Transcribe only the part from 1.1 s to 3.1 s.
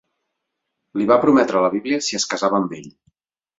va prometre la Bíblia si es casava amb ell.